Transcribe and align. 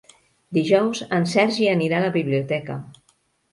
Dijous 0.57 1.01
en 1.19 1.29
Sergi 1.35 1.69
anirà 1.75 2.01
a 2.01 2.07
la 2.07 2.11
biblioteca. 2.19 2.81